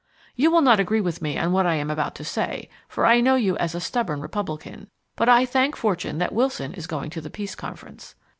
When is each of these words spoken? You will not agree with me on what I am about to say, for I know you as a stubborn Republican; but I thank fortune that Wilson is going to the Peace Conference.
You 0.35 0.49
will 0.49 0.61
not 0.61 0.79
agree 0.79 0.99
with 0.99 1.21
me 1.21 1.37
on 1.37 1.51
what 1.51 1.67
I 1.67 1.75
am 1.75 1.91
about 1.91 2.15
to 2.15 2.23
say, 2.23 2.69
for 2.87 3.05
I 3.05 3.21
know 3.21 3.35
you 3.35 3.55
as 3.57 3.75
a 3.75 3.79
stubborn 3.79 4.19
Republican; 4.19 4.87
but 5.15 5.29
I 5.29 5.45
thank 5.45 5.75
fortune 5.75 6.17
that 6.17 6.33
Wilson 6.33 6.73
is 6.73 6.87
going 6.87 7.11
to 7.11 7.21
the 7.21 7.29
Peace 7.29 7.53
Conference. 7.53 8.15